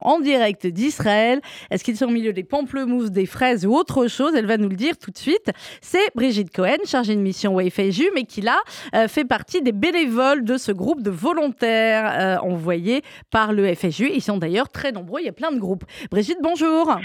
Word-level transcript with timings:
en 0.00 0.20
direct 0.20 0.66
d'Israël. 0.66 1.40
Est-ce 1.70 1.84
qu'ils 1.84 1.96
sont 1.96 2.06
au 2.06 2.10
milieu 2.10 2.32
des 2.32 2.44
pamplemousses, 2.44 3.10
des 3.10 3.26
fraises 3.26 3.66
ou 3.66 3.74
autre 3.74 4.06
chose? 4.08 4.34
Elle 4.34 4.46
va 4.46 4.56
nous 4.56 4.68
le 4.68 4.76
dire 4.76 4.98
tout 4.98 5.10
de 5.10 5.18
suite. 5.18 5.50
C'est 5.80 6.14
Brigitte 6.14 6.54
Cohen, 6.54 6.78
chargée 6.84 7.14
de 7.14 7.20
mission 7.20 7.58
FSU, 7.58 8.10
mais 8.14 8.24
qui 8.24 8.40
là 8.40 8.58
euh, 8.94 9.08
fait 9.08 9.24
partie 9.24 9.62
des 9.62 9.72
bénévoles 9.72 10.44
de 10.44 10.56
ce 10.56 10.72
groupe 10.72 11.02
de 11.02 11.10
volontaires 11.10 12.40
euh, 12.42 12.48
envoyés 12.48 13.02
par 13.30 13.52
le 13.52 13.74
FSU. 13.74 14.10
Ils 14.12 14.22
sont 14.22 14.38
d'ailleurs 14.38 14.68
très 14.68 14.92
nombreux, 14.92 15.20
il 15.20 15.26
y 15.26 15.28
a 15.28 15.32
plein 15.32 15.52
de 15.52 15.58
groupes. 15.58 15.84
Brigitte, 16.10 16.38
bonjour. 16.42 16.96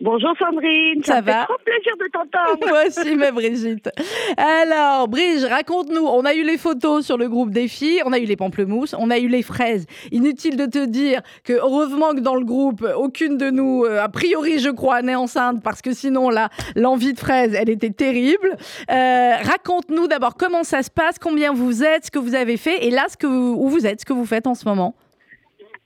Bonjour 0.00 0.34
Sandrine, 0.36 1.04
ça, 1.04 1.20
va 1.20 1.40
fait 1.40 1.44
trop 1.44 1.58
plaisir 1.64 1.92
de 2.00 2.10
t'entendre. 2.10 2.66
Moi 2.68 2.82
aussi, 2.88 3.14
ma 3.14 3.30
Brigitte. 3.30 3.90
Alors, 4.36 5.06
Brigitte, 5.06 5.48
raconte-nous. 5.48 6.04
On 6.04 6.24
a 6.24 6.34
eu 6.34 6.42
les 6.42 6.58
photos 6.58 7.06
sur 7.06 7.16
le 7.16 7.28
groupe 7.28 7.50
des 7.50 7.68
filles, 7.68 8.02
on 8.04 8.12
a 8.12 8.18
eu 8.18 8.24
les 8.24 8.34
pamplemousses, 8.34 8.96
on 8.98 9.08
a 9.10 9.18
eu 9.18 9.28
les 9.28 9.42
fraises. 9.42 9.86
Inutile 10.10 10.56
de 10.56 10.66
te 10.66 10.84
dire 10.84 11.22
que 11.44 11.52
heureusement 11.52 12.12
que 12.12 12.20
dans 12.20 12.34
le 12.34 12.44
groupe, 12.44 12.84
aucune 12.96 13.38
de 13.38 13.50
nous, 13.50 13.84
euh, 13.84 14.02
a 14.02 14.08
priori, 14.08 14.58
je 14.58 14.70
crois, 14.70 15.00
n'est 15.02 15.14
enceinte 15.14 15.62
parce 15.62 15.80
que 15.80 15.92
sinon, 15.92 16.28
là, 16.28 16.48
l'envie 16.74 17.12
de 17.12 17.18
fraises, 17.18 17.54
elle 17.54 17.70
était 17.70 17.90
terrible. 17.90 18.56
Euh, 18.90 19.36
raconte-nous 19.44 20.08
d'abord 20.08 20.34
comment 20.34 20.64
ça 20.64 20.82
se 20.82 20.90
passe, 20.90 21.20
combien 21.20 21.52
vous 21.52 21.84
êtes, 21.84 22.06
ce 22.06 22.10
que 22.10 22.18
vous 22.18 22.34
avez 22.34 22.56
fait 22.56 22.84
et 22.84 22.90
là, 22.90 23.06
ce 23.08 23.16
que 23.16 23.28
où 23.28 23.68
vous 23.68 23.86
êtes, 23.86 24.00
ce 24.00 24.04
que 24.04 24.12
vous 24.12 24.26
faites 24.26 24.48
en 24.48 24.54
ce 24.56 24.64
moment. 24.64 24.96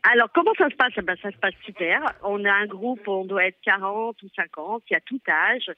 Alors, 0.02 0.29
comment 0.33 0.52
ça 0.57 0.69
se 0.69 0.77
passe? 0.77 0.93
Eh 0.97 1.02
ben, 1.02 1.16
Ça 1.23 1.30
se 1.30 1.37
passe 1.37 1.55
super. 1.65 2.01
On 2.23 2.45
a 2.45 2.52
un 2.52 2.66
groupe, 2.66 3.06
on 3.06 3.25
doit 3.25 3.47
être 3.47 3.59
40 3.62 4.23
ou 4.23 4.29
50, 4.34 4.83
il 4.91 4.93
y 4.93 4.97
a 4.97 5.01
tout 5.01 5.20
âge. 5.29 5.70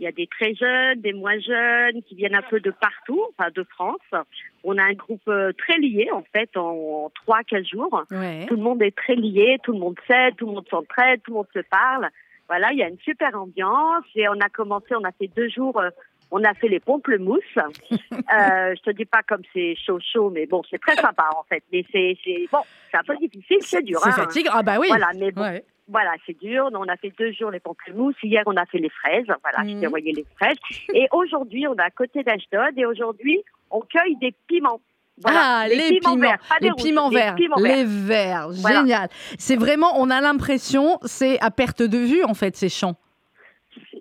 Il 0.00 0.04
y 0.04 0.06
a 0.06 0.12
des 0.12 0.28
très 0.28 0.54
jeunes, 0.54 1.00
des 1.00 1.12
moins 1.12 1.40
jeunes, 1.40 2.02
qui 2.04 2.14
viennent 2.14 2.36
un 2.36 2.42
peu 2.42 2.60
de 2.60 2.70
partout, 2.70 3.20
enfin 3.36 3.50
de 3.52 3.64
France. 3.64 4.24
On 4.62 4.78
a 4.78 4.82
un 4.82 4.92
groupe 4.92 5.26
euh, 5.26 5.52
très 5.58 5.76
lié, 5.76 6.08
en 6.12 6.22
fait, 6.32 6.56
en 6.56 7.10
trois, 7.16 7.42
quatre 7.42 7.66
jours. 7.66 8.04
Tout 8.08 8.56
le 8.56 8.62
monde 8.62 8.80
est 8.82 8.96
très 8.96 9.16
lié, 9.16 9.58
tout 9.64 9.72
le 9.72 9.80
monde 9.80 9.96
sait, 10.06 10.30
tout 10.36 10.46
le 10.46 10.52
monde 10.52 10.68
s'entraide, 10.68 11.20
tout 11.22 11.32
le 11.32 11.38
monde 11.38 11.48
se 11.52 11.60
parle. 11.68 12.10
Voilà, 12.48 12.72
il 12.72 12.78
y 12.78 12.82
a 12.82 12.88
une 12.88 12.98
super 13.00 13.34
ambiance. 13.34 14.04
Et 14.14 14.28
on 14.28 14.40
a 14.40 14.48
commencé, 14.48 14.94
on 14.94 15.04
a 15.04 15.12
fait 15.12 15.30
deux 15.36 15.48
jours 15.48 15.80
euh, 15.80 15.90
on 16.30 16.44
a 16.44 16.54
fait 16.54 16.68
les 16.68 16.80
pamplemousses. 16.80 17.42
euh, 17.56 17.66
je 18.12 18.82
te 18.82 18.90
dis 18.90 19.04
pas 19.04 19.22
comme 19.22 19.42
c'est 19.52 19.74
chaud 19.76 19.98
chaud, 20.00 20.30
mais 20.30 20.46
bon, 20.46 20.62
c'est 20.70 20.80
très 20.80 20.96
sympa 20.96 21.28
en 21.36 21.44
fait. 21.48 21.62
Mais 21.72 21.84
c'est 21.92 22.16
bon, 22.52 22.58
c'est 22.90 22.98
un 22.98 23.04
peu 23.06 23.16
difficile, 23.16 23.58
c'est 23.60 23.82
dur. 23.82 24.00
C'est 24.02 24.10
hein. 24.10 24.12
fatigant. 24.12 24.52
Ah 24.54 24.62
bah 24.62 24.76
oui. 24.78 24.88
Voilà, 24.88 25.10
mais 25.16 25.30
bon. 25.30 25.60
Voilà, 25.90 26.12
c'est 26.26 26.38
dur. 26.38 26.68
On 26.74 26.86
a 26.86 26.96
fait 26.96 27.12
deux 27.18 27.32
jours 27.32 27.50
les 27.50 27.60
pamplemousses. 27.60 28.22
Hier, 28.22 28.42
on 28.44 28.56
a 28.56 28.66
fait 28.66 28.78
les 28.78 28.90
fraises. 28.90 29.24
Voilà, 29.42 29.66
je 29.66 29.72
t'ai 29.72 29.80
mhm. 29.80 29.86
envoyé 29.86 30.12
les 30.12 30.26
fraises. 30.36 30.58
Et 30.92 31.08
aujourd'hui, 31.12 31.66
on 31.66 31.74
est 31.74 31.80
à 31.80 31.90
côté 31.90 32.22
d'Ashdod. 32.22 32.76
Et 32.76 32.84
aujourd'hui, 32.84 33.42
on 33.70 33.80
cueille 33.80 34.16
des 34.16 34.34
piments. 34.46 34.80
Voilà, 35.20 35.60
ah, 35.62 35.68
les, 35.68 35.98
piments, 35.98 36.16
verts, 36.16 36.38
les, 36.60 36.70
piments 36.74 37.10
verts, 37.10 37.34
les 37.56 37.84
verts, 37.84 38.52
génial. 38.52 39.08
C'est 39.36 39.56
vraiment, 39.56 39.98
on 39.98 40.10
a 40.10 40.20
l'impression, 40.20 40.98
c'est 41.02 41.40
à 41.40 41.50
perte 41.50 41.82
de 41.82 41.98
vue 41.98 42.22
en 42.22 42.34
fait 42.34 42.54
ces 42.54 42.68
champs 42.68 42.94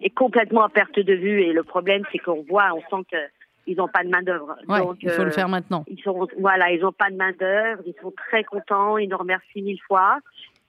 est 0.08 0.16
complètement 0.16 0.64
à 0.64 0.70
perte 0.70 1.00
de 1.00 1.14
vue. 1.14 1.42
Et 1.42 1.54
le 1.54 1.64
problème, 1.64 2.04
c'est 2.12 2.18
qu'on 2.20 2.44
voit, 2.44 2.72
on 2.74 2.82
sent 2.82 3.08
qu'ils 3.66 3.78
n'ont 3.78 3.88
pas 3.88 4.04
de 4.04 4.10
main 4.10 4.24
d'œuvre. 4.24 4.56
Donc 4.68 4.98
il 5.02 5.10
faut 5.10 5.24
le 5.24 5.30
euh, 5.30 5.32
faire 5.32 5.50
maintenant. 5.50 5.84
Ils 5.88 6.02
sont, 6.02 6.28
voilà, 6.40 6.72
ils 6.72 6.82
n'ont 6.82 6.92
pas 6.92 7.10
de 7.10 7.16
main 7.16 7.32
d'œuvre. 7.40 7.84
Ils 7.86 7.96
sont 8.02 8.12
très 8.12 8.44
contents. 8.44 8.98
Ils 8.98 9.10
nous 9.10 9.18
remercient 9.18 9.62
mille 9.62 9.82
fois. 9.88 10.18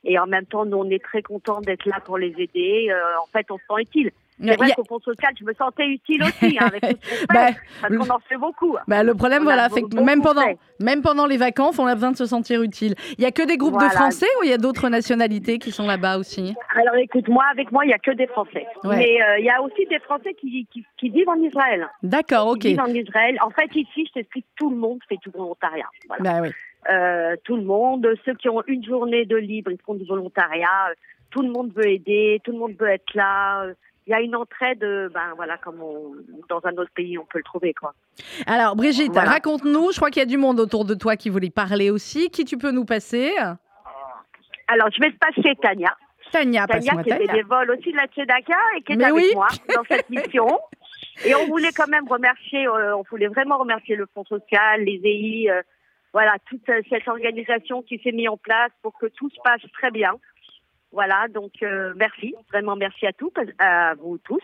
Et 0.04 0.18
en 0.18 0.26
même 0.26 0.46
temps, 0.46 0.64
nous, 0.64 0.76
on 0.76 0.90
est 0.90 1.02
très 1.02 1.22
contents 1.22 1.60
d'être 1.60 1.86
là 1.86 2.00
pour 2.04 2.18
les 2.18 2.34
aider. 2.38 2.88
Euh, 2.90 3.18
en 3.22 3.26
fait, 3.26 3.46
on 3.50 3.58
se 3.58 3.64
sent 3.68 3.82
utile. 3.82 4.10
C'est 4.40 4.56
vrai 4.56 4.72
qu'au 4.72 4.84
Fonds 4.84 5.00
social, 5.00 5.32
je 5.38 5.44
me 5.44 5.52
sentais 5.54 5.86
utile 5.86 6.22
aussi, 6.22 6.58
hein, 6.60 6.66
avec 6.66 6.80
tout 6.80 7.08
ce 7.08 7.26
bah, 7.32 7.48
parce 7.80 7.96
qu'on 7.96 8.10
en 8.10 8.18
fait 8.20 8.36
beaucoup. 8.36 8.76
Hein. 8.76 8.82
Bah, 8.86 9.02
le 9.02 9.14
problème, 9.14 9.42
voilà, 9.42 9.68
c'est 9.68 9.82
que 9.82 10.00
même 10.00 10.22
pendant, 10.22 10.42
même 10.80 11.02
pendant 11.02 11.26
les 11.26 11.36
vacances, 11.36 11.78
on 11.78 11.86
a 11.86 11.94
besoin 11.94 12.12
de 12.12 12.16
se 12.16 12.26
sentir 12.26 12.62
utile. 12.62 12.94
Il 13.18 13.24
y 13.24 13.26
a 13.26 13.32
que 13.32 13.46
des 13.46 13.56
groupes 13.56 13.80
de 13.80 13.88
Français 13.88 14.26
ou 14.40 14.44
il 14.44 14.50
y 14.50 14.52
a 14.52 14.58
d'autres 14.58 14.88
nationalités 14.88 15.58
qui 15.58 15.72
sont 15.72 15.86
là-bas 15.86 16.18
aussi? 16.18 16.54
Alors, 16.76 16.94
écoute, 16.96 17.28
moi, 17.28 17.44
avec 17.50 17.72
moi, 17.72 17.84
il 17.84 17.90
y 17.90 17.94
a 17.94 17.98
que 17.98 18.12
des 18.12 18.26
Français. 18.26 18.66
Mais 18.84 19.20
euh, 19.20 19.38
il 19.38 19.44
y 19.44 19.50
a 19.50 19.60
aussi 19.60 19.86
des 19.86 19.98
Français 20.00 20.34
qui, 20.34 20.66
qui, 20.70 21.08
vivent 21.08 21.28
en 21.28 21.42
Israël. 21.42 21.88
D'accord, 22.02 22.48
ok. 22.48 22.60
Qui 22.60 22.68
vivent 22.68 22.80
en 22.80 22.86
Israël. 22.86 23.36
En 23.42 23.50
fait, 23.50 23.74
ici, 23.74 24.06
je 24.06 24.12
t'explique, 24.12 24.46
tout 24.56 24.70
le 24.70 24.76
monde 24.76 24.98
fait 25.08 25.18
du 25.24 25.30
volontariat. 25.30 25.88
Bah, 26.20 26.40
oui. 26.42 26.50
Euh, 26.90 27.36
tout 27.44 27.56
le 27.56 27.64
monde, 27.64 28.08
ceux 28.24 28.34
qui 28.34 28.48
ont 28.48 28.62
une 28.66 28.84
journée 28.84 29.24
de 29.24 29.36
libre, 29.36 29.72
ils 29.72 29.80
font 29.84 29.94
du 29.94 30.04
volontariat. 30.04 30.92
Tout 31.30 31.42
le 31.42 31.50
monde 31.50 31.72
veut 31.74 31.88
aider, 31.88 32.40
tout 32.44 32.52
le 32.52 32.58
monde 32.58 32.74
veut 32.78 32.88
être 32.88 33.14
là 33.14 33.66
il 34.08 34.12
y 34.12 34.14
a 34.14 34.20
une 34.22 34.34
entraide, 34.34 34.80
ben 34.80 35.34
voilà, 35.36 35.58
comme 35.58 35.80
dans 36.48 36.60
un 36.64 36.72
autre 36.78 36.90
pays, 36.94 37.18
on 37.18 37.26
peut 37.26 37.38
le 37.38 37.44
trouver, 37.44 37.74
quoi. 37.74 37.92
Alors, 38.46 38.74
Brigitte, 38.74 39.14
raconte-nous. 39.14 39.92
Je 39.92 39.96
crois 39.96 40.10
qu'il 40.10 40.20
y 40.20 40.22
a 40.22 40.26
du 40.26 40.38
monde 40.38 40.58
autour 40.60 40.86
de 40.86 40.94
toi 40.94 41.16
qui 41.16 41.28
voulait 41.28 41.50
parler 41.50 41.90
aussi. 41.90 42.30
Qui 42.30 42.46
tu 42.46 42.56
peux 42.56 42.70
nous 42.70 42.86
passer? 42.86 43.34
Alors, 44.66 44.88
je 44.90 45.00
vais 45.00 45.12
te 45.12 45.18
passer 45.18 45.54
Tania. 45.60 45.94
Tania, 46.32 46.66
Tania 46.66 47.02
qui 47.02 47.26
des 47.26 47.42
vols 47.42 47.70
aussi 47.70 47.92
de 47.92 47.96
la 47.96 48.06
Tzedaka 48.06 48.56
et 48.76 48.82
qui 48.82 48.92
est 48.92 49.02
avec 49.02 49.34
moi 49.34 49.48
dans 49.74 49.84
cette 49.88 50.08
mission. 50.10 50.58
Et 51.24 51.34
on 51.34 51.46
voulait 51.46 51.72
quand 51.74 51.88
même 51.88 52.06
remercier, 52.08 52.66
euh, 52.66 52.96
on 52.96 53.02
voulait 53.10 53.28
vraiment 53.28 53.58
remercier 53.58 53.96
le 53.96 54.06
Fonds 54.14 54.24
social, 54.24 54.82
les 54.82 55.00
EI, 55.04 55.50
euh, 55.50 55.62
voilà, 56.12 56.36
toute 56.48 56.64
cette 56.88 57.08
organisation 57.08 57.82
qui 57.82 57.98
s'est 58.02 58.12
mise 58.12 58.28
en 58.28 58.36
place 58.36 58.70
pour 58.82 58.96
que 58.98 59.06
tout 59.06 59.28
se 59.30 59.38
passe 59.42 59.62
très 59.72 59.90
bien. 59.90 60.12
Voilà, 60.92 61.28
donc 61.28 61.52
euh, 61.62 61.92
merci, 61.96 62.34
vraiment 62.50 62.74
merci 62.74 63.06
à 63.06 63.12
tous, 63.12 63.32
à 63.58 63.94
vous 63.94 64.18
tous 64.18 64.42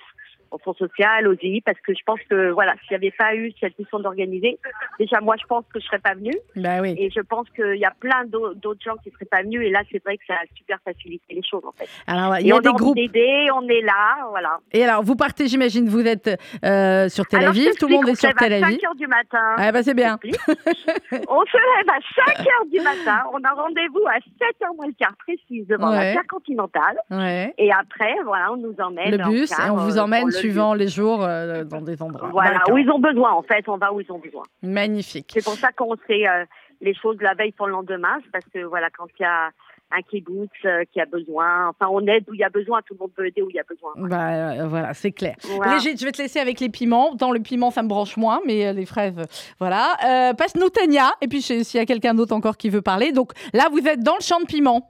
au 0.54 0.58
Fonds 0.58 0.74
social, 0.74 1.26
aux 1.28 1.34
parce 1.64 1.80
que 1.80 1.92
je 1.92 2.02
pense 2.06 2.20
que 2.30 2.50
voilà, 2.50 2.74
s'il 2.80 2.90
n'y 2.90 3.06
avait 3.06 3.14
pas 3.16 3.34
eu 3.34 3.52
cette 3.60 3.78
mission 3.78 3.98
d'organiser, 3.98 4.58
déjà 4.98 5.20
moi 5.20 5.36
je 5.40 5.46
pense 5.46 5.64
que 5.72 5.80
je 5.80 5.84
serais 5.86 5.98
pas 5.98 6.14
venue. 6.14 6.34
Bah 6.56 6.80
oui. 6.80 6.94
Et 6.98 7.10
je 7.10 7.20
pense 7.20 7.48
qu'il 7.50 7.76
y 7.76 7.84
a 7.84 7.92
plein 7.98 8.24
d'autres 8.24 8.82
gens 8.82 8.96
qui 9.02 9.10
seraient 9.10 9.24
pas 9.26 9.42
venus. 9.42 9.60
Et 9.62 9.70
là, 9.70 9.82
c'est 9.90 10.02
vrai 10.02 10.16
que 10.16 10.24
ça 10.26 10.34
a 10.34 10.56
super 10.56 10.78
facilité 10.84 11.34
les 11.34 11.42
choses 11.42 11.64
en 11.64 11.72
fait. 11.72 11.88
Alors 12.06 12.38
il 12.38 12.46
y 12.46 12.52
a 12.52 12.60
des 12.60 12.72
groupes. 12.72 12.96
d'aider, 12.96 13.48
on 13.54 13.68
est 13.68 13.82
là, 13.82 14.26
voilà. 14.30 14.60
Et 14.72 14.84
alors 14.84 15.02
vous 15.02 15.16
partez, 15.16 15.48
j'imagine, 15.48 15.88
vous 15.88 16.06
êtes 16.06 16.30
euh, 16.64 17.08
sur 17.08 17.26
Tel 17.26 17.44
Aviv, 17.44 17.72
tout 17.78 17.88
le 17.88 17.94
monde 17.94 18.08
est 18.08 18.14
sur 18.14 18.32
Tel 18.34 18.52
Aviv. 18.52 18.64
à 18.64 18.70
5 18.70 18.94
h 18.94 18.96
du 18.96 19.06
matin. 19.06 19.54
Ah 19.56 19.72
bah 19.72 19.82
c'est 19.82 19.94
bien. 19.94 20.18
on 20.22 21.42
se 21.44 21.58
lève 21.58 21.88
à 21.88 22.32
5 22.34 22.46
h 22.46 22.70
du 22.70 22.80
matin. 22.80 23.24
On 23.32 23.42
a 23.42 23.52
rendez-vous 23.52 24.06
à 24.06 24.14
7 24.14 24.24
h 24.62 24.76
moins 24.76 24.86
le 24.86 24.92
quart 24.92 25.16
précise 25.18 25.66
devant 25.66 25.90
la 25.90 26.14
gare 26.14 26.26
continentale. 26.28 26.98
Ouais. 27.10 27.52
Et 27.58 27.70
après, 27.72 28.14
voilà, 28.24 28.52
on 28.52 28.56
nous 28.56 28.74
emmène. 28.78 29.10
Le 29.10 29.30
bus 29.30 29.50
et 29.52 29.70
on 29.70 29.76
vous 29.76 29.98
euh, 29.98 30.02
emmène 30.02 30.30
suivant 30.44 30.74
les 30.74 30.88
jours 30.88 31.22
euh, 31.22 31.64
dans 31.64 31.80
des 31.80 32.00
endroits. 32.02 32.28
Voilà, 32.30 32.62
où 32.70 32.78
ils 32.78 32.90
ont 32.90 32.98
besoin 32.98 33.32
en 33.32 33.42
fait, 33.42 33.68
on 33.68 33.76
va 33.76 33.92
où 33.92 34.00
ils 34.00 34.12
ont 34.12 34.18
besoin. 34.18 34.42
Magnifique. 34.62 35.30
C'est 35.32 35.44
pour 35.44 35.54
ça 35.54 35.72
qu'on 35.72 35.96
sait 36.06 36.28
euh, 36.28 36.44
les 36.80 36.94
choses 36.94 37.16
la 37.20 37.34
veille 37.34 37.52
pour 37.52 37.66
le 37.66 37.72
lendemain, 37.72 38.18
parce 38.32 38.44
que 38.52 38.64
voilà, 38.64 38.88
quand 38.90 39.06
il 39.18 39.22
y 39.22 39.26
a 39.26 39.50
un 39.90 40.02
kibbutz 40.02 40.50
euh, 40.64 40.82
qui 40.92 41.00
a 41.00 41.04
besoin. 41.04 41.68
Enfin, 41.68 41.86
on 41.90 42.04
aide 42.06 42.24
où 42.28 42.34
il 42.34 42.40
y 42.40 42.44
a 42.44 42.48
besoin. 42.48 42.80
Tout 42.82 42.94
le 42.94 43.00
monde 43.00 43.12
peut 43.14 43.26
aider 43.26 43.42
où 43.42 43.50
il 43.50 43.54
y 43.54 43.60
a 43.60 43.64
besoin. 43.68 43.92
Bah, 43.96 44.66
voilà, 44.66 44.92
c'est 44.92 45.12
clair. 45.12 45.36
Brigitte, 45.58 46.00
je 46.00 46.04
vais 46.04 46.10
te 46.10 46.20
laisser 46.20 46.40
avec 46.40 46.58
les 46.58 46.68
piments. 46.68 47.14
Dans 47.14 47.30
le 47.30 47.38
piment, 47.38 47.70
ça 47.70 47.82
me 47.82 47.88
branche 47.88 48.16
moins, 48.16 48.40
mais 48.44 48.72
les 48.72 48.86
fraises, 48.86 49.14
voilà. 49.60 49.94
Passe-nous 50.36 50.70
Tania. 50.70 51.12
Et 51.20 51.28
puis, 51.28 51.42
s'il 51.42 51.78
y 51.78 51.82
a 51.82 51.86
quelqu'un 51.86 52.14
d'autre 52.14 52.34
encore 52.34 52.56
qui 52.56 52.70
veut 52.70 52.82
parler. 52.82 53.12
Donc 53.12 53.32
là, 53.52 53.68
vous 53.70 53.86
êtes 53.86 54.00
dans 54.00 54.16
le 54.16 54.24
champ 54.24 54.40
de 54.40 54.46
piment. 54.46 54.88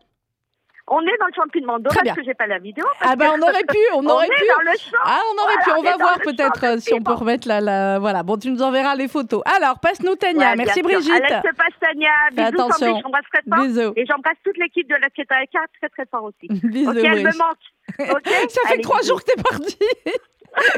On 0.87 1.01
est 1.01 1.17
dans 1.19 1.27
le 1.27 1.33
champ 1.35 1.47
de 1.47 1.51
piment. 1.51 1.79
Dommage 1.79 2.15
que 2.15 2.23
j'ai 2.23 2.35
pas 2.35 2.47
la 2.47 2.59
vidéo. 2.59 2.85
Ah 3.01 3.17
ben 3.17 3.31
on 3.35 3.41
aurait 3.43 3.65
pu, 3.65 3.79
on 3.95 4.07
aurait 4.09 4.29
pu. 4.29 4.45
Dans 4.47 4.71
le 4.71 4.77
champ. 4.79 4.99
Ah 5.03 5.21
on 5.35 5.43
aurait 5.43 5.57
pu. 5.65 5.71
On 5.79 5.83
va 5.83 5.97
voir 5.97 6.19
peut-être 6.21 6.65
euh, 6.65 6.79
si 6.79 6.93
on 6.93 7.01
peut 7.03 7.15
remettre 7.15 7.49
la, 7.49 7.61
la, 7.63 7.99
Voilà. 7.99 8.23
Bon, 8.23 8.37
tu 8.37 8.51
nous 8.51 8.61
enverras 8.63 8.95
les 8.95 9.09
photos. 9.09 9.43
Alors 9.57 9.79
passe-nous 9.81 10.15
Tania. 10.17 10.55
Merci 10.57 10.83
Brigitte. 10.83 11.11
Allez, 11.11 11.41
te 11.43 11.55
passe 11.57 11.73
Tania. 11.81 12.11
Bisous. 12.33 12.49
attention. 12.63 13.01
J'embrasse 13.01 13.25
très 13.33 13.43
fort. 13.49 13.65
Bisous. 13.65 13.93
Et 13.97 14.05
j'embrasse 14.07 14.37
toute 14.45 14.59
l'équipe 14.59 14.87
de 14.89 14.97
la 14.97 15.09
Tchétaïka 15.09 15.61
très 15.81 15.89
très 15.89 16.07
fort 16.11 16.25
aussi. 16.25 16.49
Bisous. 16.67 16.91
Ok, 16.91 16.97
elle 17.03 17.25
me 17.25 17.39
manque. 17.39 18.17
Okay 18.17 18.31
Ça 18.51 18.61
fait 18.69 18.81
trois 18.83 19.01
jours 19.03 19.21
que 19.25 19.33
t'es 19.33 19.43
partie. 19.43 19.79
eh 19.81 20.11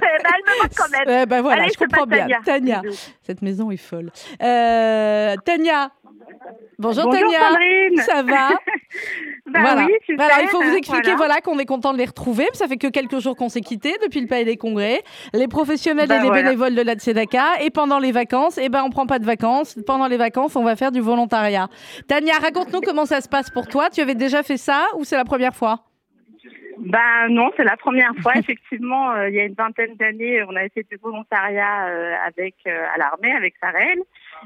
ben, 0.00 0.30
elle 0.36 0.54
me 0.54 0.62
manque 0.62 0.72
quand 0.76 0.88
même. 0.90 1.22
Eh 1.22 1.26
ben 1.26 1.42
voilà, 1.42 1.62
Allez, 1.64 1.72
je 1.72 1.78
comprends 1.84 2.06
bien. 2.06 2.28
Tania. 2.44 2.80
Cette 3.22 3.42
maison 3.42 3.72
est 3.72 3.76
folle. 3.76 4.12
Euh, 4.40 5.34
Tania. 5.44 5.90
Bonjour, 6.78 7.04
Bonjour 7.04 7.12
Tania. 7.12 7.40
Sandrine. 7.50 7.96
Ça 8.02 8.22
va? 8.22 8.48
Bah 9.46 9.60
voilà. 9.60 9.86
Oui, 9.86 10.16
voilà, 10.16 10.42
il 10.42 10.48
faut 10.48 10.60
vous 10.60 10.74
expliquer 10.74 11.14
voilà. 11.14 11.41
qu'on 11.41 11.59
est 11.59 11.66
content 11.66 11.92
de 11.92 11.98
les 11.98 12.04
retrouver. 12.04 12.47
Ça 12.53 12.66
fait 12.66 12.76
que 12.76 12.88
quelques 12.88 13.18
jours 13.18 13.36
qu'on 13.36 13.48
s'est 13.48 13.60
quittés 13.60 13.94
depuis 14.03 14.21
le 14.21 14.26
Palais 14.26 14.44
des 14.44 14.56
Congrès. 14.56 15.03
Les 15.32 15.48
professionnels 15.48 16.09
bah 16.09 16.18
et 16.18 16.22
les 16.22 16.30
bénévoles 16.30 16.74
de 16.74 16.82
la 16.82 16.94
Tzedaka. 16.94 17.62
Et 17.62 17.71
pendant 17.71 17.98
les 17.98 18.12
vacances, 18.12 18.59
eh 18.59 18.68
ben, 18.68 18.82
on 18.84 18.91
prend 18.91 19.06
pas 19.06 19.18
de 19.18 19.24
vacances. 19.24 19.76
Pendant 19.86 20.09
les 20.09 20.16
vacances, 20.16 20.56
on 20.56 20.65
va 20.65 20.76
faire 20.76 20.92
du 20.92 21.00
volontariat. 21.00 21.68
Tania, 22.09 22.34
raconte-nous 22.41 22.80
comment 22.84 23.06
ça 23.06 23.21
se 23.21 23.28
passe 23.28 23.50
pour 23.50 23.68
toi. 23.68 23.88
Tu 23.91 24.00
avais 24.00 24.15
déjà 24.15 24.42
fait 24.42 24.56
ça 24.56 24.86
ou 24.97 25.04
c'est 25.04 25.16
la 25.16 25.24
première 25.24 25.54
fois? 25.54 25.80
Ben 26.78 27.28
non, 27.30 27.50
c'est 27.56 27.65
la 27.65 27.76
première 27.76 28.12
fois. 28.22 28.34
Effectivement, 28.36 29.12
euh, 29.12 29.28
il 29.28 29.34
y 29.34 29.41
a 29.41 29.44
une 29.44 29.54
vingtaine 29.54 29.94
d'années, 29.97 30.42
on 30.44 30.54
avait 30.56 30.68
fait 30.68 30.86
du 30.91 30.97
volontariat 30.97 31.88
euh, 31.88 32.15
avec 32.26 32.54
euh, 32.66 32.86
à 32.94 32.98
l'armée, 32.98 33.32
avec 33.32 33.54
Sarel. 33.60 33.98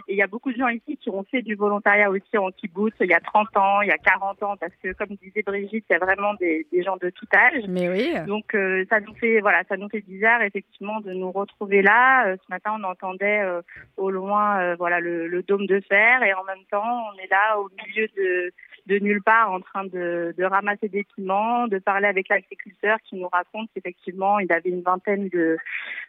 Et 0.08 0.14
il 0.14 0.16
y 0.16 0.22
a 0.22 0.26
beaucoup 0.26 0.52
de 0.52 0.58
gens 0.58 0.68
ici 0.68 0.96
qui 0.96 1.10
ont 1.10 1.24
fait 1.24 1.42
du 1.42 1.54
volontariat 1.54 2.10
aussi 2.10 2.36
en 2.36 2.50
kibbutz 2.50 2.94
il 3.00 3.10
y 3.10 3.14
a 3.14 3.20
30 3.20 3.56
ans, 3.56 3.80
il 3.82 3.88
y 3.88 3.92
a 3.92 3.98
40 3.98 4.42
ans, 4.42 4.56
parce 4.56 4.72
que 4.82 4.92
comme 4.92 5.16
disait 5.22 5.42
Brigitte, 5.42 5.84
il 5.88 5.92
y 5.92 5.96
a 5.96 5.98
vraiment 5.98 6.34
des, 6.34 6.66
des 6.72 6.82
gens 6.82 6.96
de 6.96 7.10
tout 7.10 7.26
âge. 7.34 7.64
Mais 7.68 7.88
oui. 7.88 8.12
Donc 8.26 8.54
euh, 8.54 8.84
ça 8.90 9.00
nous 9.00 9.14
fait 9.14 9.40
voilà, 9.40 9.62
ça 9.68 9.76
nous 9.76 9.88
fait 9.88 10.00
bizarre 10.00 10.42
effectivement 10.42 11.00
de 11.00 11.12
nous 11.12 11.30
retrouver 11.30 11.82
là. 11.82 12.26
Euh, 12.26 12.36
ce 12.36 12.52
matin, 12.52 12.76
on 12.78 12.84
entendait 12.84 13.40
euh, 13.40 13.62
au 13.96 14.10
loin 14.10 14.74
voilà 14.76 15.00
le, 15.00 15.26
le, 15.26 15.42
dôme 15.42 15.66
de 15.66 15.80
fer 15.80 16.22
et 16.22 16.32
en 16.34 16.44
même 16.44 16.64
temps, 16.70 17.04
on 17.12 17.18
est 17.18 17.30
là 17.30 17.58
au 17.58 17.70
milieu 17.84 18.06
de 18.16 18.52
de 18.86 18.98
nulle 18.98 19.22
part 19.22 19.52
en 19.52 19.60
train 19.60 19.84
de, 19.84 20.34
de 20.36 20.44
ramasser 20.44 20.88
des 20.88 21.04
piments, 21.14 21.68
de 21.68 21.78
parler 21.78 22.08
avec 22.08 22.28
l'agriculteur 22.28 22.98
qui 23.04 23.16
nous 23.16 23.28
raconte 23.28 23.68
qu'effectivement 23.74 24.38
il 24.38 24.52
avait 24.52 24.70
une 24.70 24.82
vingtaine 24.82 25.28
de, 25.28 25.58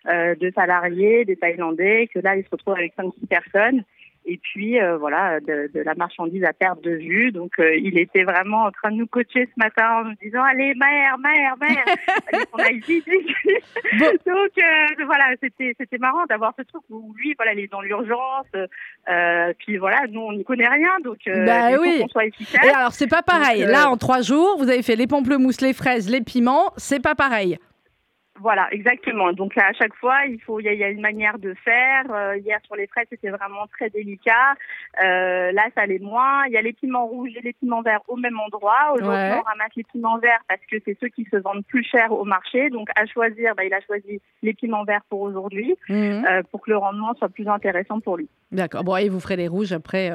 euh, 0.07 0.36
de 0.36 0.51
salariés, 0.56 1.25
des 1.25 1.36
Thaïlandais, 1.36 2.10
que 2.13 2.19
là 2.19 2.36
il 2.36 2.44
se 2.44 2.50
retrouve 2.50 2.74
avec 2.74 2.94
cinq 2.95 3.13
six 3.19 3.28
personnes 3.28 3.81
et 4.25 4.38
puis 4.38 4.79
euh, 4.79 4.97
voilà 4.97 5.39
de, 5.39 5.69
de, 5.73 5.79
la 5.81 5.95
marchandise 5.95 6.44
à 6.44 6.53
perte 6.53 6.81
de 6.83 6.91
vue. 6.91 7.31
Donc 7.31 7.53
euh, 7.59 7.75
il 7.75 7.97
était 7.97 8.23
vraiment 8.23 8.63
en 8.63 8.71
train 8.71 8.91
de 8.91 8.97
nous 8.97 9.07
coacher 9.07 9.47
ce 9.47 9.57
matin 9.57 10.01
en 10.01 10.03
nous 10.06 10.15
disant 10.21 10.44
allez 10.44 10.73
mère 10.75 11.18
mère 11.18 11.56
mère. 11.59 11.85
on 12.53 12.59
a 12.59 12.69
bon. 12.69 14.06
donc 14.25 14.51
euh, 14.57 15.06
voilà 15.06 15.25
c'était 15.41 15.75
c'était 15.77 15.97
marrant 15.97 16.25
d'avoir 16.29 16.53
ce 16.57 16.63
truc 16.63 16.83
où 16.89 17.13
lui 17.18 17.33
voilà 17.38 17.53
il 17.53 17.59
est 17.62 17.71
dans 17.71 17.81
l'urgence. 17.81 18.45
Euh, 19.09 19.53
puis 19.57 19.77
voilà 19.77 20.01
nous 20.09 20.21
on 20.21 20.33
n'y 20.33 20.44
connaît 20.44 20.69
rien 20.69 20.91
donc 21.03 21.18
bah, 21.25 21.71
il 21.71 21.79
oui. 21.79 21.97
faut 21.97 22.03
qu'on 22.03 22.09
soit 22.09 22.25
efficace. 22.25 22.65
Et 22.65 22.69
alors 22.69 22.94
c'est 22.94 23.09
pas 23.09 23.23
pareil. 23.23 23.62
Donc, 23.63 23.71
Là 23.71 23.89
en 23.89 23.97
trois 23.97 24.21
jours 24.21 24.57
vous 24.59 24.69
avez 24.69 24.83
fait 24.83 24.95
les 24.95 25.07
pamplemousses, 25.07 25.62
les 25.62 25.73
fraises, 25.73 26.09
les 26.09 26.21
piments. 26.21 26.73
C'est 26.77 27.01
pas 27.01 27.15
pareil. 27.15 27.57
Voilà, 28.39 28.68
exactement. 28.72 29.33
Donc 29.33 29.56
à 29.57 29.74
chaque 29.74 29.94
fois, 29.95 30.25
il 30.28 30.39
faut, 30.42 30.60
il 30.60 30.63
y 30.66 30.69
a, 30.69 30.74
il 30.74 30.80
y 30.80 30.83
a 30.83 30.89
une 30.89 31.01
manière 31.01 31.38
de 31.38 31.54
faire. 31.66 32.06
Euh, 32.10 32.38
hier 32.38 32.57
sur 32.66 32.75
les 32.75 32.88
fraises, 32.88 33.06
c'était 33.10 33.30
vraiment 33.30 33.68
très 33.78 33.89
délicat. 33.89 34.54
Euh, 35.04 35.51
là, 35.51 35.63
ça 35.75 35.86
l'est 35.86 36.00
moins. 36.00 36.45
Il 36.48 36.54
y 36.54 36.57
a 36.57 36.62
les 36.62 36.74
piments 36.74 37.06
rouges 37.06 37.31
et 37.36 37.42
les 37.42 37.54
piments 37.54 37.81
verts 37.81 38.00
au 38.07 38.16
même 38.16 38.39
endroit. 38.39 38.94
Aujourd'hui, 38.94 39.10
Ouais. 39.31 39.38
on 39.38 39.42
ramasse 39.42 39.75
les 39.75 39.83
piments 39.83 40.18
verts 40.18 40.39
parce 40.48 40.62
que 40.72 40.78
c'est 40.86 40.98
ceux 41.00 41.10
qui 41.10 41.28
se 41.30 41.36
vendent 41.36 41.66
plus 41.68 41.83
cher 41.83 42.12
au 42.12 42.24
marché. 42.24 42.69
Donc 42.69 42.88
à 42.95 43.06
choisir, 43.06 43.54
bah, 43.56 43.66
il 43.66 43.74
a 43.74 43.81
choisi 43.81 44.22
les 44.42 44.54
piments 44.54 44.86
verts 44.86 45.04
pour 45.10 45.22
aujourd'hui, 45.22 45.75
Mhm. 45.89 46.25
euh, 46.25 46.42
pour 46.51 46.62
que 46.62 46.72
le 46.72 46.78
rendement 46.78 47.13
soit 47.16 47.30
plus 47.30 47.48
intéressant 47.48 48.00
pour 48.00 48.18
lui. 48.18 48.30
D'accord. 48.51 48.83
Bon, 48.83 48.95
et 48.95 49.10
vous 49.10 49.19
ferez 49.19 49.36
les 49.36 49.48
rouges 49.50 49.74
après 49.74 50.10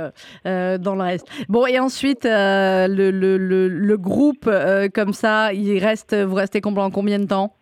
dans 0.44 0.94
le 0.94 1.02
reste. 1.02 1.28
Bon, 1.48 1.66
et 1.66 1.78
ensuite, 1.78 2.24
le, 2.24 3.10
le, 3.10 3.36
le, 3.36 3.68
le 3.68 3.96
groupe 3.98 4.50
comme 4.94 5.12
ça, 5.12 5.52
il 5.52 5.78
reste, 5.84 6.14
vous 6.16 6.34
restez 6.34 6.60
combien 6.60 7.18
de 7.18 7.26
temps? 7.26 7.54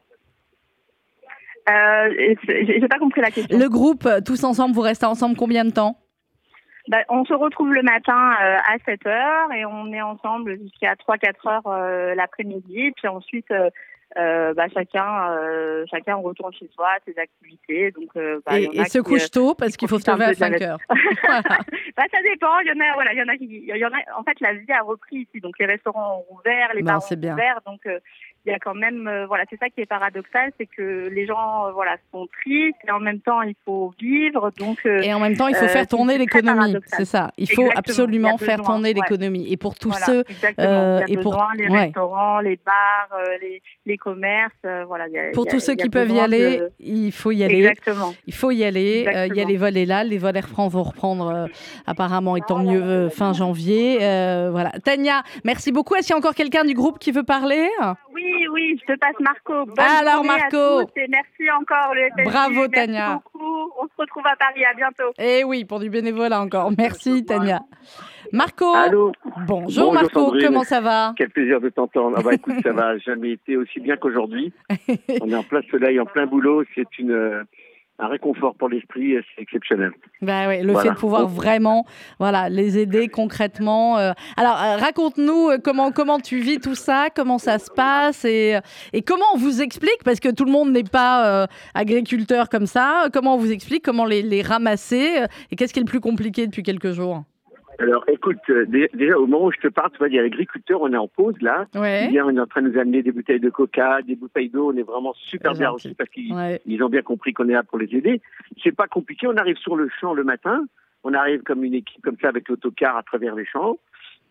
Euh, 1.69 2.35
J'ai 2.47 2.89
pas 2.89 2.99
compris 2.99 3.21
la 3.21 3.31
question. 3.31 3.59
Le 3.59 3.69
groupe, 3.69 4.07
euh, 4.07 4.21
tous 4.21 4.45
ensemble, 4.45 4.75
vous 4.75 4.83
restez 4.83 5.07
ensemble 5.07 5.37
combien 5.37 5.65
de 5.65 5.71
temps? 5.71 5.97
Bah, 6.89 6.99
on 7.09 7.25
se 7.25 7.33
retrouve 7.33 7.73
le 7.73 7.83
matin 7.83 8.33
euh, 8.43 8.57
à 8.59 8.77
7 8.85 9.07
heures 9.07 9.53
et 9.53 9.65
on 9.65 9.91
est 9.93 10.03
ensemble 10.03 10.59
jusqu'à 10.59 10.95
3-4 10.95 11.49
heures 11.49 11.67
euh, 11.67 12.15
l'après-midi. 12.15 12.93
Puis 12.95 13.09
ensuite, 13.09 13.51
euh, 13.51 14.53
bah, 14.53 14.67
chacun, 14.73 15.35
chacun 15.91 16.17
retourne 16.17 16.53
chez 16.53 16.69
soi, 16.75 16.91
ses 17.07 17.19
activités. 17.19 17.91
Donc, 17.93 18.11
bah, 18.45 18.61
il 18.61 18.65
y 18.65 18.69
en 18.69 18.73
Et, 18.73 18.81
a 18.81 18.85
se 18.85 18.99
qui, 18.99 19.05
couche 19.05 19.31
tôt 19.31 19.55
parce 19.55 19.79
qu'il 19.79 19.89
faut 19.89 19.99
se 19.99 20.11
lever 20.11 20.25
à 20.25 20.29
peu 20.29 20.35
de 20.35 20.41
la 20.41 20.59
5 20.59 20.63
heures. 20.63 20.79
Voilà. 20.89 21.41
bah, 21.97 22.05
ça 22.13 22.19
dépend. 22.23 22.59
Il 22.59 22.69
y 22.69 22.73
en 22.73 22.85
a, 22.85 22.93
voilà, 22.93 23.15
il 23.15 23.19
y 23.19 23.23
en 23.23 23.29
a 23.29 23.37
qui, 23.39 23.47
il 23.47 23.77
y 23.77 23.85
en 23.87 23.89
a. 23.89 24.19
En 24.21 24.23
fait, 24.23 24.39
la 24.41 24.53
vie 24.53 24.71
a 24.71 24.83
repris 24.83 25.27
ici. 25.27 25.41
Donc, 25.41 25.59
les 25.59 25.67
restaurants 25.67 26.19
ont 26.29 26.35
ouvert, 26.35 26.75
les 26.75 26.83
bars 26.83 27.01
ont 27.03 27.17
ouvert. 27.17 27.61
Donc, 27.65 27.81
il 28.46 28.50
y 28.50 28.55
a 28.55 28.58
quand 28.58 28.75
même, 28.75 29.08
euh, 29.08 29.26
voilà, 29.26 29.44
c'est 29.49 29.58
ça 29.58 29.70
qui 29.70 29.81
est 29.81 29.87
paradoxal, 29.87 30.52
c'est 30.58 30.67
que 30.67 31.08
les 31.08 31.26
gens, 31.26 31.67
euh, 31.67 31.73
voilà, 31.73 31.96
sont 32.12 32.26
tristes 32.41 32.76
et 32.87 32.91
en 32.91 33.00
même 33.00 33.20
temps, 33.20 33.41
il 33.43 33.55
faut 33.64 33.93
vivre. 33.99 34.50
Donc, 34.58 34.79
euh, 34.85 35.00
Et 35.02 35.14
en 35.14 35.20
même 35.20 35.37
temps, 35.37 35.49
il 35.49 35.55
faut 35.56 35.67
faire 35.69 35.87
tourner 35.87 36.19
l'économie. 36.19 36.76
C'est 36.88 37.05
ça. 37.06 37.31
Il 37.38 37.50
faut 37.50 37.69
absolument 37.75 38.37
Il 38.41 38.44
faire 38.44 38.58
besoin, 38.58 38.75
tourner 38.75 38.88
ouais. 38.91 38.94
l'économie. 38.94 39.50
Et 39.50 39.56
pour 39.56 39.75
tous 39.76 39.88
voilà, 39.88 40.06
ceux. 40.06 40.25
exactement. 40.29 40.99
il 41.06 41.12
y 41.12 41.17
a 41.17 41.19
et 41.19 41.23
pour- 41.23 41.32
besoin, 41.32 41.49
les 41.56 41.69
ouais. 41.69 41.81
restaurants, 41.85 42.41
les 42.41 42.58
bars, 42.64 43.19
les, 43.41 43.62
les 43.87 43.96
commerces, 43.96 44.52
voilà. 44.87 45.08
il 45.08 45.14
y 45.14 45.19
a- 45.19 45.31
Pour 45.32 45.44
il 45.44 45.46
y 45.46 45.49
a- 45.49 45.52
tous 45.55 45.61
ceux 45.61 45.75
qui 45.75 45.88
peuvent 45.88 46.11
y 46.11 46.20
aller, 46.20 46.58
de- 46.58 46.73
il 46.81 47.12
faut 47.12 47.32
y 47.32 47.44
aller. 47.44 47.58
Exactement. 47.58 48.14
Il 48.26 48.35
faut 48.35 48.50
y 48.50 48.62
aller. 48.64 49.06
Il 49.31 49.37
y 49.37 49.41
a 49.41 49.44
les 49.44 49.56
vols 49.56 49.76
et 49.76 49.87
là, 49.87 50.05
les 50.05 50.19
vols 50.19 50.37
Air 50.37 50.49
France 50.49 50.73
vont 50.73 50.82
reprendre 50.82 51.49
apparemment 51.87 52.37
et 52.37 52.41
tant 52.43 52.58
mieux 52.58 53.08
fin 53.08 53.32
janvier. 53.32 53.96
Voilà. 54.50 54.70
Tania, 54.85 55.23
merci 55.44 55.73
beaucoup. 55.73 55.94
Est-ce 55.94 56.08
qu'il 56.08 56.14
y 56.14 56.17
a 56.17 56.19
encore 56.19 56.35
quelqu'un 56.35 56.64
du 56.64 56.75
groupe 56.75 56.99
qui 56.99 57.11
veut 57.12 57.23
parler? 57.23 57.69
Oui, 58.12 58.23
oui, 58.53 58.81
je 58.81 58.93
te 58.93 58.99
passe 58.99 59.19
Marco. 59.21 59.67
Bonne 59.67 59.79
Alors, 59.79 60.21
à 60.21 60.23
Marco. 60.23 60.85
tous 60.85 61.01
et 61.01 61.07
merci 61.09 61.51
encore 61.61 61.95
le 61.95 62.09
FSU. 62.17 62.25
Bravo, 62.25 62.55
Merci 62.55 62.71
Tania. 62.71 63.15
beaucoup. 63.33 63.71
On 63.81 63.87
se 63.87 63.93
retrouve 63.99 64.27
à 64.27 64.37
Paris. 64.37 64.65
À 64.65 64.75
bientôt. 64.75 65.13
Eh 65.19 65.45
oui, 65.45 65.65
pour 65.65 65.81
du 65.81 65.91
bénévolat 65.91 66.41
encore. 66.41 66.71
Merci 66.77 67.25
Tania. 67.25 67.61
Marco. 68.33 68.75
Allô 68.75 69.13
Bonjour, 69.25 69.47
Bonjour, 69.47 69.93
Marco, 69.95 70.21
Sandrine. 70.21 70.47
comment 70.47 70.65
ça 70.65 70.81
va? 70.81 71.15
Quel 71.17 71.31
plaisir 71.31 71.61
de 71.61 71.69
t'entendre. 71.69 72.17
Ah 72.19 72.23
bah 72.23 72.35
écoute, 72.35 72.55
ça 72.63 72.73
va 72.73 72.97
jamais 72.99 73.33
été 73.33 73.57
aussi 73.57 73.81
bien 73.81 73.97
qu'aujourd'hui. 73.97 74.53
On 75.21 75.29
est 75.31 75.35
en 75.37 75.43
plein 75.45 75.61
soleil, 75.71 76.01
en 76.01 76.07
plein 76.07 76.27
boulot. 76.27 76.65
C'est 76.75 76.99
une 76.99 77.13
euh, 77.13 77.43
un 77.99 78.08
réconfort 78.08 78.55
pour 78.56 78.69
l'esprit. 78.69 79.14
C'est 79.37 79.43
exceptionnel. 79.43 79.93
Bah 80.20 80.49
ouais, 80.49 80.62
le 80.62 80.73
Voilà. 80.73 80.91
fait 80.91 80.94
de 80.94 81.00
pouvoir 81.00 81.29
vraiment 81.29 81.87
voilà, 82.19 82.49
les 82.49 82.79
aider 82.79 83.08
concrètement. 83.08 83.99
euh. 83.99 84.12
Alors, 84.37 84.61
euh, 84.61 84.76
raconte-nous 84.76 85.50
euh, 85.50 85.58
comment, 85.62 85.93
comment 85.93 86.19
tu 86.19 86.38
vis 86.38 86.58
tout 86.58 86.75
ça, 86.75 87.06
comment 87.14 87.38
ça 87.38 87.58
se 87.58 87.70
passe 87.70 88.25
et, 88.25 88.58
et 88.93 89.02
comment 89.02 89.25
on 89.35 89.38
vous 89.38 89.62
explique, 89.62 90.02
parce 90.05 90.19
que 90.20 90.31
tout 90.31 90.44
le 90.44 90.50
monde 90.52 90.73
n'est 90.73 90.82
pas 90.82 91.43
euh, 91.43 91.46
agriculteur 91.75 92.49
comme 92.49 92.67
ça, 92.67 93.06
comment 93.12 93.35
on 93.35 93.38
vous 93.38 93.52
explique 93.52 93.85
comment 93.85 94.05
les, 94.06 94.23
les 94.23 94.43
ramasser 94.43 95.25
et 95.50 95.56
qu'est-ce 95.56 95.73
qui 95.73 95.79
est 95.81 95.82
le 95.82 95.88
plus 95.88 96.00
compliqué 96.00 96.46
depuis 96.46 96.62
quelques 96.62 96.93
jours? 96.93 97.23
Alors 97.79 98.05
écoute, 98.09 98.38
euh, 98.50 98.65
dé- 98.67 98.91
déjà 98.94 99.19
au 99.19 99.26
moment 99.26 99.47
où 99.47 99.53
je 99.53 99.59
te 99.59 99.69
parle, 99.69 99.91
tu 99.93 99.99
vois, 99.99 100.09
il 100.09 100.15
y 100.15 100.19
a 100.19 100.23
l'agriculteur, 100.23 100.81
on 100.82 100.93
est 100.93 100.97
en 100.97 101.09
pause 101.09 101.35
là. 101.41 101.67
Ouais. 101.75 102.09
Hier, 102.11 102.25
on 102.26 102.37
est 102.37 102.41
en 102.41 102.47
train 102.47 102.62
de 102.62 102.69
nous 102.71 102.79
amener 102.79 103.03
des 103.03 103.12
bouteilles 103.12 103.41
de 103.41 103.50
coca, 103.50 104.00
des 104.03 104.15
bouteilles 104.17 104.49
d'eau. 104.50 104.71
On 104.73 104.76
est 104.76 104.82
vraiment 104.82 105.12
super 105.15 105.53
bien 105.53 105.71
reçus 105.71 105.94
parce 105.94 106.11
qu'ils 106.11 106.32
Ouais. 106.32 106.61
ont 106.82 106.88
bien 106.88 107.03
compris 107.03 107.32
qu'on 107.32 107.49
est 107.49 107.53
là 107.53 107.62
pour 107.62 107.79
les 107.79 107.94
aider. 107.94 108.21
C'est 108.62 108.75
pas 108.75 108.87
compliqué. 108.87 109.26
On 109.26 109.37
arrive 109.37 109.56
sur 109.56 109.76
le 109.76 109.88
champ 110.00 110.15
le 110.15 110.25
matin. 110.25 110.65
On 111.03 111.12
arrive 111.15 111.43
comme 111.43 111.65
une 111.65 111.75
équipe 111.75 112.03
comme 112.03 112.17
ça 112.21 112.29
avec 112.29 112.49
l'autocar 112.49 112.97
à 112.97 113.03
travers 113.03 113.35
les 113.35 113.44
champs. 113.44 113.77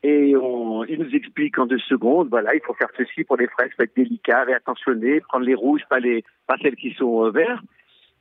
Et 0.06 0.36
on, 0.36 0.84
ils 0.84 1.00
nous 1.00 1.16
expliquent 1.16 1.57
en 1.60 1.66
deux 1.66 1.78
secondes, 1.80 2.28
voilà, 2.30 2.54
il 2.56 2.60
faut 2.66 2.74
faire 2.74 2.89
ceci 2.98 3.24
pour 3.24 3.38
les 3.38 3.48
fraises, 3.48 3.69
faut 3.78 3.84
être 3.84 3.96
délicat, 3.96 4.46
et 4.50 4.54
attentionné, 4.54 5.22
prendre 5.22 5.46
les 5.46 5.56
rouges, 5.56 5.84
pas 5.89 6.00
les, 6.00 6.25
pas 6.46 6.56
celles 6.62 6.75
qui 6.75 6.92
sont 6.96 7.24
euh, 7.25 7.30
vertes. 7.31 7.63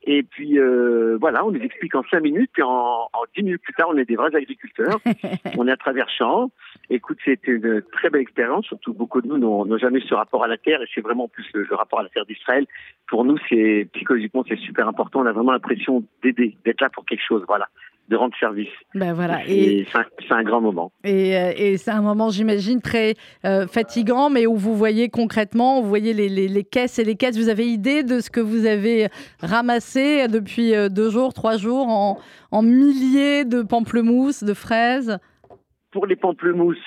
Et 0.05 0.23
puis 0.23 0.59
euh, 0.59 1.17
voilà, 1.19 1.45
on 1.45 1.51
nous 1.51 1.61
explique 1.61 1.95
en 1.95 2.03
cinq 2.03 2.21
minutes, 2.21 2.49
puis 2.53 2.63
en, 2.63 2.69
en 3.13 3.23
dix 3.35 3.43
minutes 3.43 3.61
plus 3.61 3.73
tard, 3.73 3.87
on 3.89 3.97
est 3.97 4.05
des 4.05 4.15
vrais 4.15 4.35
agriculteurs. 4.35 4.99
on 5.57 5.67
est 5.67 5.71
à 5.71 5.77
travers 5.77 6.09
champs. 6.09 6.51
Écoute, 6.89 7.19
c'était 7.23 7.51
une 7.51 7.81
très 7.93 8.09
belle 8.09 8.21
expérience. 8.21 8.65
Surtout 8.65 8.93
beaucoup 8.93 9.21
de 9.21 9.27
nous 9.27 9.37
n'ont 9.37 9.77
jamais 9.77 10.01
ce 10.01 10.13
rapport 10.13 10.43
à 10.43 10.47
la 10.47 10.57
terre, 10.57 10.81
et 10.81 10.87
c'est 10.93 11.01
vraiment 11.01 11.29
plus 11.29 11.45
le, 11.53 11.63
le 11.63 11.75
rapport 11.75 11.99
à 11.99 12.03
la 12.03 12.09
terre 12.09 12.25
d'Israël. 12.25 12.65
Pour 13.07 13.23
nous, 13.23 13.37
c'est 13.47 13.87
psychologiquement, 13.93 14.43
c'est 14.47 14.59
super 14.59 14.87
important. 14.87 15.21
On 15.21 15.25
a 15.25 15.31
vraiment 15.31 15.53
l'impression 15.53 16.03
d'aider, 16.21 16.57
d'être 16.65 16.81
là 16.81 16.89
pour 16.89 17.05
quelque 17.05 17.23
chose, 17.25 17.43
voilà, 17.47 17.69
de 18.09 18.15
rendre 18.17 18.33
service. 18.39 18.67
Ben 18.95 19.13
voilà. 19.13 19.39
Et, 19.47 19.79
Et 19.79 19.87
c'est 19.91 19.97
un, 19.97 20.05
c'est 20.27 20.33
un 20.33 20.43
grand 20.43 20.59
moment. 20.61 20.91
Et, 21.03 21.37
euh, 21.37 21.51
et 21.55 21.77
c'est 21.77 21.91
un 21.91 22.01
moment, 22.01 22.29
j'imagine, 22.29 22.81
très 22.81 23.15
euh, 23.45 23.65
fatigant, 23.67 24.29
mais 24.29 24.45
où 24.45 24.55
vous 24.55 24.75
voyez 24.75 25.09
concrètement, 25.09 25.81
vous 25.81 25.87
voyez 25.87 26.13
les, 26.13 26.27
les- 26.29 26.47
les 26.49 26.63
caisses 26.63 26.99
et 26.99 27.03
les 27.05 27.15
caisses. 27.15 27.37
Vous 27.37 27.49
avez 27.49 27.65
idée 27.65 28.03
de 28.03 28.19
ce 28.19 28.29
que 28.29 28.41
vous 28.41 28.65
avez 28.65 29.07
ramassé 29.41 30.27
depuis 30.27 30.75
euh, 30.75 30.89
deux 30.89 31.09
jours, 31.09 31.33
trois 31.33 31.57
jours, 31.57 31.87
en, 31.87 32.17
en 32.51 32.61
milliers 32.61 33.45
de 33.45 33.61
pamplemousses, 33.61 34.43
de 34.43 34.53
fraises? 34.53 35.17
Pour 35.91 36.05
les 36.07 36.15
pamplemousses, 36.15 36.77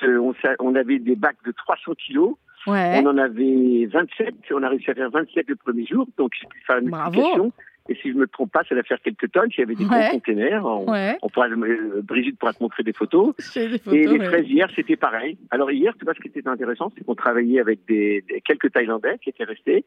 on, 0.61 0.75
avait 0.75 0.99
des 0.99 1.14
bacs 1.16 1.37
de 1.46 1.52
300 1.52 1.92
kilos. 2.06 2.35
Ouais. 2.66 3.00
On 3.02 3.06
en 3.06 3.18
avait 3.18 3.87
27. 3.92 4.35
On 4.52 4.62
a 4.64 4.68
réussi 4.68 4.90
à 4.90 4.94
faire 4.94 5.11
27 5.11 5.46
le 5.49 5.54
premier 5.56 5.87
jour. 5.87 6.06
Donc, 6.18 6.32
faire 6.66 6.78
une 6.78 6.90
Bravo. 6.90 7.52
Et 7.88 7.95
si 7.97 8.11
je 8.11 8.16
me 8.16 8.26
trompe 8.26 8.50
pas, 8.52 8.62
ça 8.69 8.75
va 8.75 8.83
faire 8.83 9.00
quelques 9.00 9.31
tonnes. 9.31 9.50
S'il 9.50 9.61
y 9.61 9.62
avait 9.62 9.75
des 9.75 9.85
Ouais. 9.85 10.09
gros 10.09 10.19
containers, 10.19 10.64
on, 10.66 10.90
Ouais. 10.90 11.16
on 11.23 11.28
pourra, 11.28 11.47
euh, 11.49 12.02
Brigitte 12.02 12.38
pourra 12.38 12.52
te 12.52 12.62
montrer 12.62 12.83
des 12.83 12.93
photos. 12.93 13.35
Des 13.55 13.78
photos. 13.78 13.95
Et 13.95 14.07
les 14.07 14.21
fraises 14.25 14.49
hier, 14.49 14.69
c'était 14.75 14.97
pareil. 14.97 15.38
Alors 15.50 15.71
hier, 15.71 15.95
tu 15.99 16.05
vois, 16.05 16.14
ce 16.14 16.21
qui 16.21 16.28
était 16.28 16.47
intéressant, 16.49 16.90
c'est 16.97 17.05
qu'on 17.05 17.14
travaillait 17.14 17.61
avec 17.61 17.81
des, 17.87 18.25
des- 18.28 18.40
quelques 18.40 18.73
Thaïlandais 18.73 19.19
qui 19.23 19.31
étaient 19.31 19.45
restés 19.45 19.85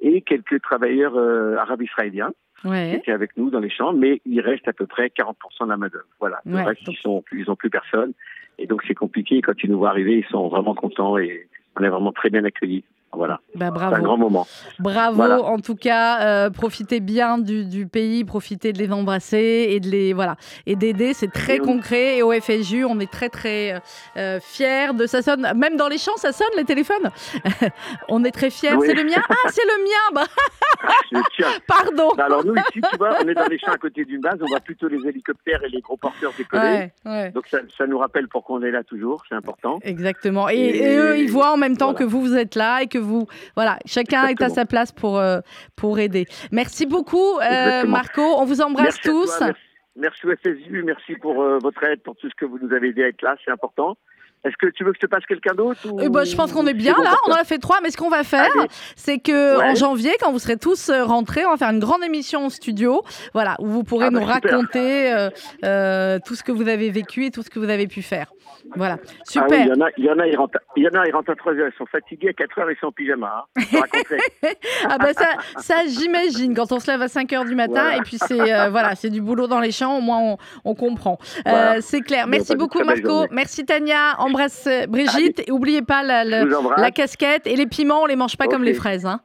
et 0.00 0.22
quelques 0.22 0.62
travailleurs 0.62 1.16
euh, 1.16 1.56
arabes 1.56 1.82
israéliens 1.82 2.32
qui 2.62 2.96
étaient 2.96 3.12
avec 3.12 3.36
nous 3.36 3.48
dans 3.50 3.58
les 3.60 3.70
champs, 3.70 3.92
mais 3.94 4.20
il 4.26 4.40
reste 4.40 4.68
à 4.68 4.72
peu 4.74 4.86
près 4.86 5.06
40% 5.08 5.64
de 5.64 5.70
la 5.70 5.76
main 5.76 5.88
d'œuvre. 5.88 6.04
Voilà. 6.20 6.40
Le 6.44 6.56
reste, 6.56 6.82
ils 6.88 6.96
sont, 6.98 7.24
ils 7.32 7.50
ont 7.50 7.56
plus 7.56 7.70
personne, 7.70 8.12
et 8.58 8.66
donc 8.66 8.82
c'est 8.86 8.94
compliqué. 8.94 9.40
Quand 9.40 9.54
ils 9.64 9.70
nous 9.70 9.78
voient 9.78 9.88
arriver, 9.90 10.18
ils 10.18 10.26
sont 10.30 10.48
vraiment 10.48 10.74
contents 10.74 11.16
et 11.18 11.48
on 11.78 11.82
est 11.82 11.88
vraiment 11.88 12.12
très 12.12 12.28
bien 12.30 12.44
accueillis. 12.44 12.84
Voilà. 13.20 13.40
Bah, 13.54 13.66
C'est 13.66 13.74
bravo. 13.74 13.94
un 13.96 14.00
grand 14.00 14.16
moment. 14.16 14.46
Bravo, 14.78 15.16
Voilà. 15.16 15.42
en 15.42 15.58
tout 15.58 15.74
cas, 15.76 16.22
euh, 16.22 16.48
profitez 16.48 17.00
bien 17.00 17.36
du, 17.36 17.66
du 17.66 17.86
pays, 17.86 18.24
profitez 18.24 18.72
de 18.72 18.78
les 18.78 18.90
embrasser 18.90 19.66
et 19.72 19.78
de 19.78 19.90
les 19.90 20.14
voilà 20.14 20.36
et 20.64 20.74
d'aider. 20.74 21.12
C'est 21.12 21.30
très 21.30 21.56
Et 21.56 21.58
concret. 21.58 22.16
Et 22.16 22.22
au 22.22 22.32
FSU, 22.32 22.86
on 22.86 22.98
est 22.98 23.10
très 23.12 23.28
très 23.28 23.78
euh, 24.16 24.40
fiers 24.40 24.94
de 24.94 25.04
ça 25.06 25.20
sonne. 25.20 25.46
Même 25.54 25.76
dans 25.76 25.88
les 25.88 25.98
champs, 25.98 26.16
ça 26.16 26.32
sonne 26.32 26.48
les 26.56 26.64
téléphones. 26.64 27.10
on 28.08 28.24
est 28.24 28.30
très 28.30 28.48
fiers. 28.48 28.72
Oui. 28.74 28.86
C'est 28.86 28.94
le 28.94 29.04
mien. 29.04 29.22
Ah, 29.28 29.34
c'est 29.50 29.66
le 29.66 29.84
mien. 29.84 30.14
Bah, 30.14 31.20
pardon. 31.66 32.12
Bah, 32.16 32.24
Alors 32.24 32.44
nous 32.44 32.54
ici, 32.54 32.80
tu 32.90 32.96
vois, 32.96 33.16
on 33.22 33.28
est 33.28 33.34
dans 33.34 33.46
les 33.48 33.58
champs 33.58 33.72
à 33.72 33.76
côté 33.78 34.04
d'une 34.04 34.20
base, 34.22 34.38
on 34.40 34.46
voit 34.46 34.60
plutôt 34.60 34.88
les 34.88 35.06
hélicoptères 35.06 35.62
et 35.64 35.68
les 35.68 35.80
gros 35.80 35.96
porteurs 35.98 36.32
décoller. 36.38 36.62
Ouais, 36.62 36.92
ouais. 37.04 37.30
Donc 37.32 37.46
ça, 37.48 37.58
ça 37.76 37.86
nous 37.86 37.98
rappelle 37.98 38.28
pourquoi 38.28 38.56
on 38.56 38.62
est 38.62 38.70
là 38.70 38.82
toujours, 38.82 39.22
c'est 39.28 39.34
important. 39.34 39.78
Exactement. 39.82 40.48
Et, 40.48 40.54
Et- 40.56 40.82
et 40.92 40.96
eux, 40.96 41.18
ils 41.18 41.30
voient 41.30 41.52
en 41.52 41.56
même 41.56 41.76
temps 41.76 41.90
voilà. 41.92 41.98
que 41.98 42.04
vous, 42.04 42.20
vous 42.22 42.34
êtes 42.36 42.54
là 42.54 42.82
et 42.82 42.86
que 42.86 42.98
vous, 42.98 43.09
voilà, 43.54 43.78
chacun 43.86 44.26
est 44.28 44.42
à 44.42 44.48
sa 44.48 44.64
place 44.64 44.92
pour, 44.92 45.18
euh, 45.18 45.40
pour 45.76 45.98
aider. 45.98 46.26
Merci 46.52 46.86
beaucoup, 46.86 47.38
euh. 47.38 47.84
Marco. 47.86 48.22
On 48.22 48.44
vous 48.44 48.60
embrasse 48.60 48.98
Merci 49.04 49.08
tous. 49.08 49.38
toi, 49.38 49.46
merci, 49.46 49.60
merci 49.96 50.26
au 50.26 50.36
FSU, 50.36 50.82
merci 50.82 51.14
pour 51.16 51.42
euh, 51.42 51.58
votre 51.58 51.82
aide, 51.84 52.02
pour 52.02 52.16
tout 52.16 52.28
ce 52.28 52.34
que 52.34 52.44
vous 52.44 52.58
nous 52.58 52.72
avez 52.74 52.88
aidé 52.88 53.04
à 53.04 53.08
être 53.08 53.22
là, 53.22 53.36
c'est 53.44 53.50
important. 53.50 53.96
Est-ce 54.44 54.54
que 54.58 54.66
tu 54.72 54.84
veux 54.84 54.92
que 54.92 54.96
je 55.00 55.06
te 55.06 55.10
passe 55.10 55.24
quelqu'un 55.26 55.54
d'autre 55.54 55.80
ou- 55.90 55.98
Eh 56.00 56.08
ben, 56.08 56.24
je 56.24 56.34
pense 56.34 56.52
qu'on 56.52 56.66
est 56.66 56.74
bien 56.74 56.94
là, 57.02 57.12
on 57.26 57.32
en 57.32 57.34
a 57.34 57.44
fait 57.44 57.58
trois, 57.58 57.80
mais 57.82 57.90
ce 57.90 57.96
qu'on 57.98 58.08
va 58.08 58.24
faire, 58.24 58.48
c'est 58.96 59.18
que 59.18 59.58
Ouais. 59.58 59.70
en 59.70 59.74
janvier, 59.74 60.12
quand 60.20 60.32
vous 60.32 60.38
serez 60.38 60.56
tous 60.56 60.88
euh, 60.88 61.04
rentrés, 61.04 61.44
on 61.46 61.50
va 61.50 61.56
faire 61.56 61.70
une 61.70 61.78
grande 61.80 62.02
émission 62.04 62.46
en 62.46 62.48
studio, 62.50 63.02
voilà, 63.34 63.56
où 63.58 63.66
vous 63.66 63.84
pourrez 63.84 64.06
Ah 64.06 64.10
bah, 64.10 64.20
nous 64.20 64.26
super. 64.32 64.50
raconter 64.52 65.12
euh, 65.12 65.30
euh, 65.64 66.18
tout 66.24 66.34
ce 66.34 66.42
que 66.42 66.52
vous 66.52 66.68
avez 66.68 66.90
vécu 66.90 67.26
et 67.26 67.30
tout 67.30 67.42
ce 67.42 67.50
que 67.50 67.58
vous 67.58 67.68
avez 67.68 67.86
pu 67.86 68.02
faire. 68.02 68.32
Voilà, 68.76 68.96
Ah 69.00 69.06
oui, 69.08 69.16
super. 69.26 69.60
il 69.60 69.68
y 69.68 69.72
en 69.72 69.80
a, 69.84 69.88
il 69.96 70.04
y 70.04 70.10
en 70.10 70.18
a, 70.18 70.26
ils 70.26 70.36
rentrent, 70.36 70.58
il 70.76 70.82
y 70.84 70.88
en 70.88 71.00
a, 71.00 71.06
ils 71.06 71.12
rentrent 71.12 71.30
à 71.30 71.34
3 71.36 71.52
heures, 71.54 71.70
ils 71.72 71.76
sont 71.78 71.86
fatigués, 71.86 72.28
à 72.30 72.32
4 72.32 72.58
heures, 72.58 72.70
ils 72.70 72.76
sont 72.78 72.86
en 72.86 72.92
pyjama. 72.92 73.46
Hein. 73.56 73.62
Ah 74.88 74.98
bah 74.98 75.12
ça, 75.12 75.26
ça 75.58 75.74
j'imagine 75.86 76.54
quand 76.54 76.72
on 76.72 76.80
se 76.80 76.90
lève 76.90 77.02
à 77.02 77.08
5 77.08 77.32
heures 77.32 77.44
du 77.44 77.54
matin 77.54 77.72
Voilà. 77.82 77.96
et 77.96 78.00
puis 78.00 78.16
c'est 78.18 78.40
euh, 78.52 78.70
voilà, 78.70 78.94
c'est 78.94 79.10
du 79.10 79.20
boulot 79.20 79.46
dans 79.46 79.60
les 79.60 79.72
champs, 79.72 79.96
au 79.98 80.00
moins 80.00 80.18
on, 80.20 80.36
on 80.64 80.74
comprend. 80.74 81.18
Voilà. 81.44 81.80
c'est 81.80 82.00
clair. 82.00 82.26
Merci 82.26 82.52
bah, 82.52 82.58
beaucoup 82.58 82.82
Marco, 82.82 83.26
merci 83.30 83.64
Tania, 83.64 84.16
embrasse 84.30 84.66
euh, 84.66 84.86
Brigitte 84.86 85.42
et 85.46 85.52
oubliez 85.52 85.82
pas 85.82 86.02
la, 86.02 86.90
casquette 86.90 87.46
et 87.46 87.56
les 87.56 87.66
piments, 87.66 88.02
on 88.02 88.06
les 88.06 88.16
mange 88.16 88.36
pas 88.36 88.46
comme 88.46 88.64
les 88.64 88.74
fraises. 88.74 89.06
Hein. 89.06 89.20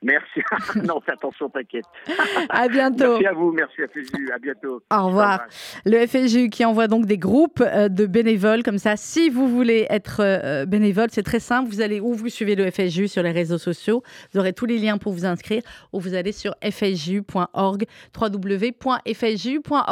Merci. 0.00 0.40
non, 0.86 1.00
fais 1.00 1.12
attention, 1.12 1.48
t'inquiète. 1.48 1.84
À 2.48 2.68
bientôt. 2.68 3.18
Merci 3.18 3.26
à 3.26 3.32
vous, 3.32 3.50
merci 3.50 3.82
à 3.82 3.88
FSU, 3.88 4.30
à 4.32 4.38
bientôt. 4.38 4.80
Au 4.92 5.06
revoir. 5.06 5.40
Le 5.84 6.06
FSU 6.06 6.50
qui 6.50 6.64
envoie 6.64 6.86
donc 6.86 7.06
des 7.06 7.18
groupes 7.18 7.60
euh, 7.60 7.88
de 7.88 8.06
bénévoles 8.06 8.62
comme 8.62 8.78
ça. 8.78 8.96
Si 8.96 9.28
vous 9.28 9.48
voulez 9.48 9.86
être 9.90 10.20
euh, 10.20 10.66
bénévole, 10.66 11.08
c'est 11.10 11.24
très 11.24 11.40
simple. 11.40 11.68
Vous 11.68 11.80
allez 11.80 11.98
ou 11.98 12.14
vous 12.14 12.28
suivez 12.28 12.54
le 12.54 12.70
FSU 12.70 13.08
sur 13.08 13.24
les 13.24 13.32
réseaux 13.32 13.58
sociaux. 13.58 14.04
Vous 14.32 14.38
aurez 14.38 14.52
tous 14.52 14.66
les 14.66 14.78
liens 14.78 14.98
pour 14.98 15.12
vous 15.12 15.26
inscrire 15.26 15.62
ou 15.92 15.98
vous 15.98 16.14
allez 16.14 16.32
sur 16.32 16.54
fsju.org, 16.62 17.84
www.fsju.org. 18.16 19.88